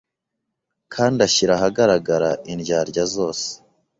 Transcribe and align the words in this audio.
kandi 0.93 1.17
ashyira 1.27 1.51
ahagaragara 1.55 2.29
indyarya 2.51 3.03
zose 3.15 3.47